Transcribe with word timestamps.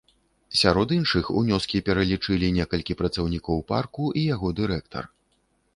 Сярод 0.61 0.93
іншых, 0.95 1.25
унёскі 1.41 1.81
пералічылі 1.89 2.47
некалькі 2.57 2.93
працаўнікоў 3.03 3.63
парку 3.75 4.03
і 4.23 4.27
яго 4.35 4.47
дырэктар. 4.61 5.03